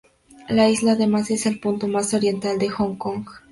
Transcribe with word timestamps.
La 0.49 0.67
isla 0.67 0.93
además 0.93 1.29
es 1.29 1.45
el 1.45 1.59
punto 1.59 1.87
más 1.87 2.15
oriental 2.15 2.57
de 2.57 2.69
Hong 2.69 2.95
Kong. 2.97 3.25